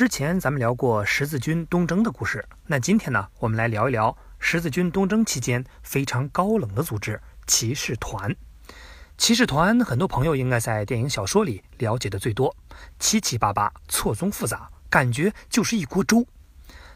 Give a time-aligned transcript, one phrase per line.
[0.00, 8.34] 之前咱们聊过十字军东征的故事，那今天呢，我们来聊一聊十字军东征期间非常高冷的组织——骑士团。
[9.18, 12.56] 骑士团，很多朋友应该在电影、小说里了解的最多，
[12.98, 16.26] 七七八八，错综复杂，感觉就是一锅粥。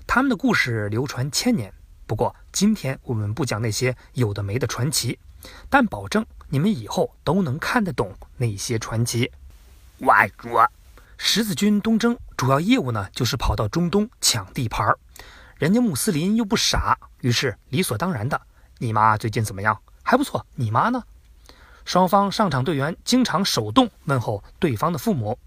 [0.07, 1.71] 他们的故事流传千年。
[2.07, 5.19] 不过今天我们不讲那些有的没的传奇，
[5.69, 9.31] 但保证你们以后都能看得懂那些传奇。
[9.99, 10.67] 外说。
[11.17, 14.99] 十字军东征主要业务呢，就是跑到中东抢地盘儿。
[15.57, 18.41] 人家穆斯林又不傻，于是理所当然的
[18.79, 19.79] ：“你妈最近怎么样？
[20.03, 20.45] 还不错。
[20.57, 21.03] 你妈呢？”
[21.85, 25.39] 双方上场队员经常手动问候对方的父母。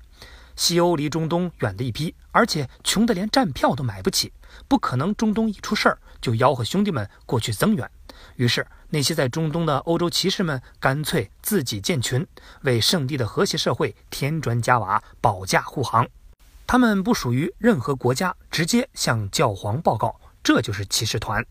[0.55, 4.31] 西欧离中东远的一批，而且穷得连站票都买不起，
[4.67, 7.91] 不可能中东一出事儿就吆喝兄弟们过去增援。
[8.37, 12.25] 于是，那些在中东的欧洲骑士们干脆自己建群，
[12.61, 16.07] 为圣地的和谐社会添砖加瓦、保驾护航。
[16.69, 21.41] 他们不属于任何国家，直接向教皇报告，这就是骑士团。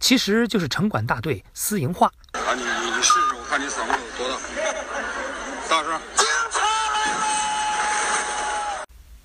[0.00, 2.06] 其实就是城管大队私营化。
[2.32, 4.38] 啊，你你你试试，我看你嗓门有多大。
[5.68, 6.00] 大声！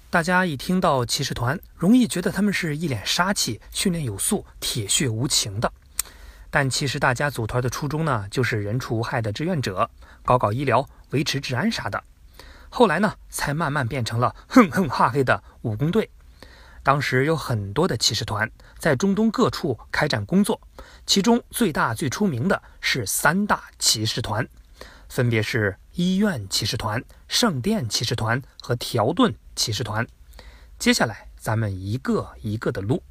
[0.10, 5.72] 大家一听到骑士团，容易觉得他们是一脸杀气、训练有素、铁血无情的。
[6.50, 9.90] 但其实大家组团的初衷呢，就是人畜无害的志愿者，
[10.26, 12.04] 搞搞医疗、维持治安啥的。
[12.70, 16.10] 后来呢，才慢慢变成了 哼哼哈嘿的武工队。
[16.82, 20.60] 当时有很多的骑士团在中东各处开展工作，
[21.06, 24.48] 其中最大最出名的是三大骑士团，
[25.10, 30.08] 分别是医院骑士团、圣殿骑士团和条顿骑士团。
[30.78, 33.04] 接下来咱们一个一个的录。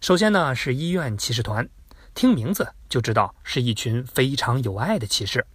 [0.00, 1.68] 首先呢，是医院骑士团。
[2.12, 5.46] 听名字就知道是一群非常有爱的骑士，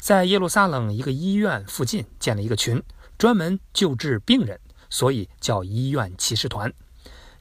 [0.00, 2.82] 在耶路撒冷一个医院附近建了一个群，
[3.18, 6.72] 专门救治病人，所以叫医院骑士团。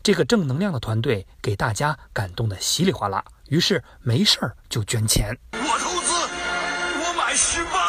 [0.03, 5.38] 这个正能量的团队给大家感动的稀里哗啦，于是没事儿就捐钱。
[5.53, 6.14] 我投资，
[7.02, 7.89] 我买十八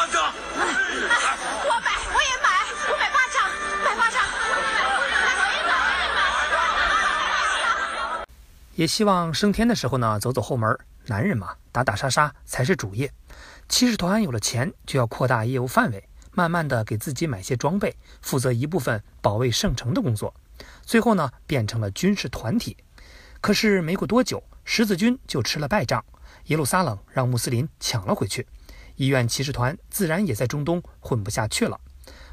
[8.81, 10.75] 也希望升天的时候呢，走走后门。
[11.05, 13.13] 男人嘛，打打杀杀才是主业。
[13.69, 20.35] 骑士团有了钱，就要扩大业务范围，慢慢的给自己买些装备，负责一部分保卫圣城的工作。
[20.81, 22.75] 最后呢，变成了军事团体。
[23.43, 26.03] 可是没过多久，十字军就吃了败仗，
[26.47, 28.47] 耶路撒冷让穆斯林抢了回去。
[28.97, 31.79] 医院骑士团自然也在中东混不下去了。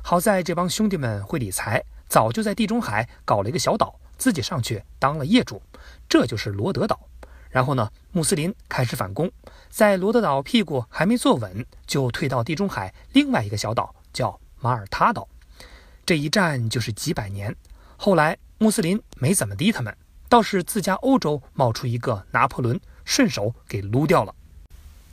[0.01, 3.99] 好在这帮兄弟们会理财，早就在地中海搞了一个小岛。
[4.17, 5.61] 自己上去当了业主，
[6.09, 7.00] 这就是罗德岛。
[7.50, 9.31] 然后呢，穆斯林开始反攻，
[9.69, 15.27] 在罗德岛屁股还没坐稳，就退到地中海另外一个小岛，叫马耳他岛。
[16.06, 17.56] 这一战就是几百年。
[17.95, 19.95] 后来穆斯林没怎么敌他们，
[20.29, 24.35] 倒是自家欧洲冒出一个拿破仑，顺手给撸掉了。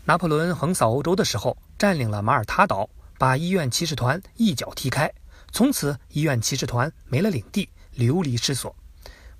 [0.04, 5.10] 拿破仑横扫欧洲的时候，占领了马耳他岛，把医院骑士团一脚踢开，
[5.50, 8.74] 从此医院骑士团没了领地，流离失所。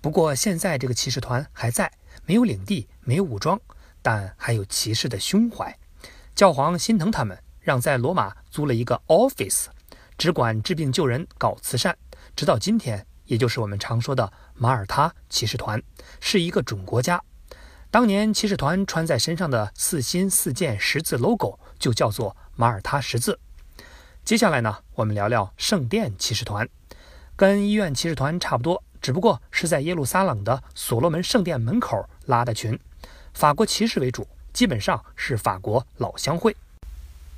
[0.05, 1.91] 不过现在这个骑士团还在，
[2.27, 3.59] 没有领地，没有武装，
[4.03, 5.75] 但还有骑士的胸怀。
[6.35, 9.65] 教皇心疼他们，让在罗马租了一个 office，
[10.19, 11.97] 只管治病救人，搞慈善。
[12.37, 15.83] 直到今天，也就是我们常说的马耳他骑士团，
[16.21, 17.19] 是一个准国家。
[17.91, 23.41] 当年骑士团穿在身上的四心四箭十字 logo 就叫做马耳他十字。
[24.23, 26.69] 接下来呢，我们聊聊圣殿骑士团，
[27.35, 28.85] 跟医院骑士团差不多。
[29.05, 32.81] 只不过是在耶路撒冷的所罗门圣殿门口拉的群，
[33.35, 36.57] 法国骑士为主，基本上是法国老乡会，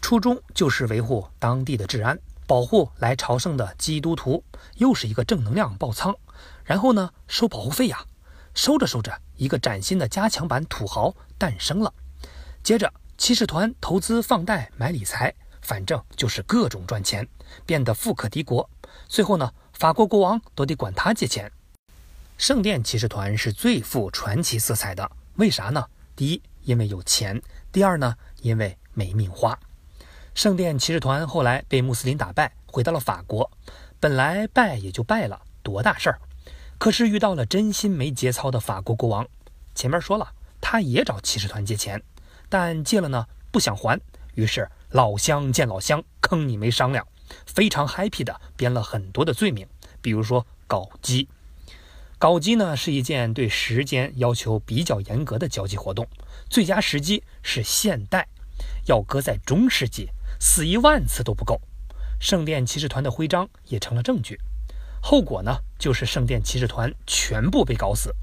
[0.00, 2.16] 初衷就是维护当地的治安，
[2.46, 4.44] 保护来朝圣的基督徒，
[4.76, 6.14] 又是一个正能量爆仓。
[6.62, 8.04] 然后呢，收保护费呀，
[8.54, 11.92] 收着收着，一个崭新的加强版土豪诞生了。
[12.62, 17.26] 接着，骑士团投资放贷买理财，反正就是各种赚钱，
[17.66, 18.70] 变得富可敌国。
[19.08, 21.52] 最后呢，法国国王都得管他借钱。
[22.38, 25.84] 圣殿骑士团是最富传奇色彩的，为啥呢？
[26.14, 27.38] 第一，因为有钱；
[27.70, 29.58] 第二呢，因为没命花。
[30.34, 33.50] 圣殿骑士团后来被穆斯林打败，回到了法国。
[34.00, 36.18] 本来败也就败了，多大事儿？
[36.78, 39.26] 可是遇到了真心没节操的法国国王。
[39.74, 42.02] 前面说了，他也找骑士团借钱，
[42.48, 44.00] 但借了呢不想还，
[44.36, 47.06] 于是老乡见老乡，坑你没商量，
[47.46, 49.66] 非常 happy 的编了很多的罪名，
[50.00, 51.28] 比如说搞基。
[52.18, 56.08] 搞基呢是一件对时间要求比较严格的交际活动，
[56.48, 58.26] 最佳时机是现代，
[58.86, 60.08] 要搁在中世纪，
[60.40, 61.60] 死一万次都不够。
[62.18, 64.40] 圣殿骑士团的徽章也成了证据。
[65.02, 68.14] 后果呢就是圣殿骑士团全部被搞死。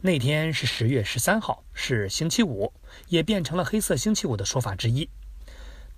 [0.00, 2.72] 那天是十月十三号，是星期五，
[3.06, 5.08] 也变成了黑色星期五的说法之一。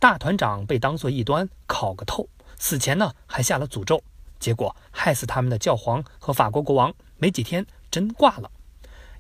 [0.05, 2.29] 大团长被当作异端烤个透，
[2.59, 4.05] 死前呢还下了诅咒，
[4.39, 8.51] 结果害死他们的教皇和法国国王没几天真挂了。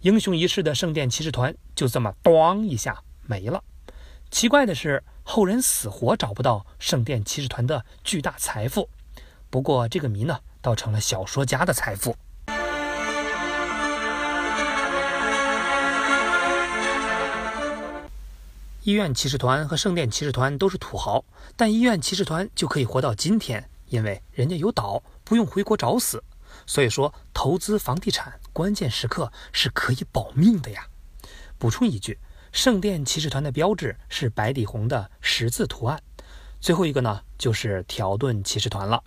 [0.02, 3.64] 英雄一世的圣殿骑士团就这么咣一下没了。
[4.30, 8.90] 奇怪的是，后人死活找不到圣殿骑士团的巨大财富。
[9.48, 12.14] 不过这个谜呢，倒成了小说家的财富。
[18.84, 21.24] 医院骑士团和圣殿骑士团都是土豪，
[21.56, 26.22] 但医院骑士团就可以活到今天，因为人家有岛，不用回国找死。
[26.66, 30.86] 所以说，投资房地产关键时刻是可以保命的呀。
[31.56, 32.18] 补充一句，
[32.52, 36.02] 圣殿骑士团的标志是白底红的十字图案。
[36.60, 39.02] 最后一个呢，就是条顿骑士团了。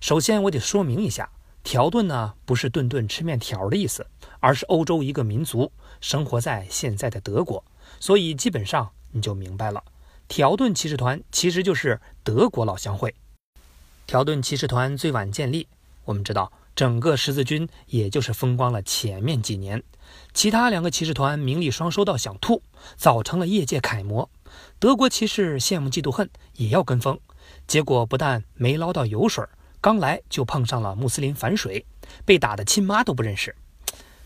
[0.00, 1.28] 首先，我得说明一下，
[1.62, 4.06] 条顿呢不是顿顿吃面条的意思，
[4.40, 5.70] 而是欧洲一个民族，
[6.00, 7.62] 生活在现在的德国，
[8.00, 8.90] 所以基本上。
[9.12, 9.84] 你就明白了，
[10.26, 13.14] 条顿骑士团其实就是德国老乡会。
[14.06, 15.68] 条顿骑士团最晚建立，
[16.04, 19.82] 我们知道整个十字军也就是风光了前面几年，
[20.34, 22.62] 其他两个骑士团名利双收到想吐，
[22.96, 24.28] 早成了业界楷模。
[24.78, 27.18] 德国骑士羡慕嫉妒恨，也要跟风，
[27.66, 29.44] 结果不但没捞到油水，
[29.80, 31.86] 刚来就碰上了穆斯林反水，
[32.24, 33.54] 被打的亲妈都不认识。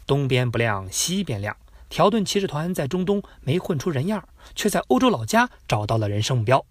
[0.07, 1.57] 东边不亮西边亮。
[1.97, 6.63] 条顿骑士团在中东没混出人样，却在欧洲老家找到了人生目标。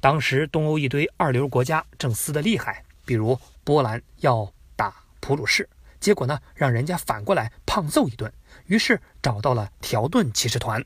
[0.00, 5.68] 当时东欧一堆二流国家正撕得厉害，比如波兰要打普鲁士，
[6.00, 8.32] 结果呢让人家反过来胖揍一顿，
[8.66, 10.84] 于是找到了条顿骑士团。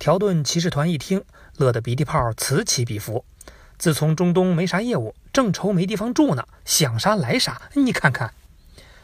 [0.00, 1.22] 条顿骑士团一听，
[1.58, 3.22] 乐得鼻涕泡此起彼伏。
[3.76, 7.60] 自从中东没啥业务，正愁没地方住呢，想啥来啥。
[7.74, 8.32] 你看看，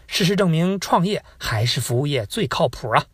[0.06, 3.04] 事实证明，创业还是服务业最靠谱啊！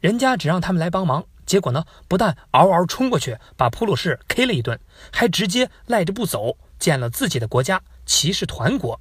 [0.00, 4.80] 人家只让他们来帮忙，结果呢，不但嗷嗷冲过去把普鲁士 K 了一顿，
[5.12, 8.98] 还直接赖着不走，建了自己的国家——骑士团国。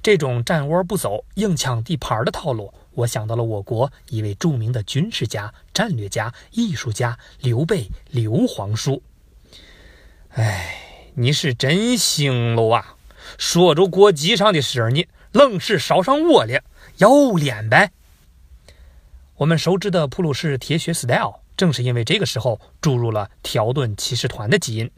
[0.00, 2.72] 这种占窝不走、硬抢地盘的套路。
[2.94, 9.02] 我想到了我国一位著名的军事家、战略家、艺术家刘备刘皇叔。
[10.30, 12.96] 哎，你是真行喽啊！
[13.38, 16.62] 说着国际上的事儿呢，愣是烧上我了，
[16.96, 17.92] 要脸呗！
[19.36, 24.90] 我们熟知的普鲁士铁血 style，正是因为这个时候注入了条顿骑士团的基因。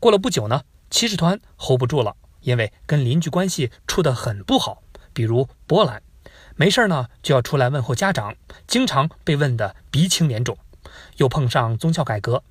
[0.00, 4.82] 过了不久呢，骑士团 hold 不住了，因为跟邻居关系处得很不好，
[5.12, 6.02] 比如波兰。
[6.60, 8.34] 没事呢，就要出来问候家长，
[8.66, 10.58] 经常被问得鼻青脸肿。
[11.18, 12.42] 又碰上宗教改革，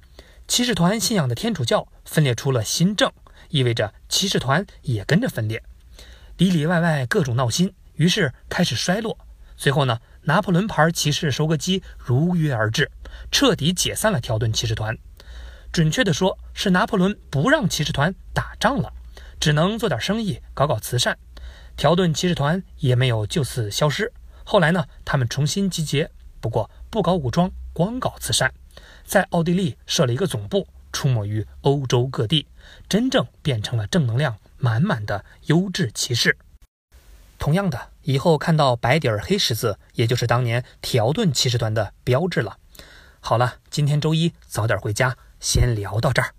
[0.48, 3.12] 骑士团信仰的天主教分裂出了新政，
[3.50, 5.62] 意味着骑士团也跟着分裂，
[6.38, 9.18] 里里外外各种闹心，于是开始衰落。
[9.58, 12.90] 最后呢，拿破仑牌骑士收割机如约而至，
[13.30, 14.98] 彻底解散了条顿骑士团。
[15.74, 18.94] 准确的说，是拿破仑不让骑士团打仗了，
[19.38, 21.18] 只能做点生意，搞搞慈善。
[21.78, 24.12] 条顿骑士团也没有就此消失。
[24.44, 26.10] 后来呢，他们重新集结，
[26.42, 28.52] 不过不搞武装，光搞慈善，
[29.06, 32.48] 在奥地利设了一个总部，出没于欧洲各地，
[32.90, 36.36] 真正变成了正能量满满的优质骑士。
[37.38, 42.58] 同样的，以后看到白底儿黑十字，也就是当年条顿骑士团的标志了。
[43.20, 46.34] 好了，今天周一，早点回家，先聊到这儿。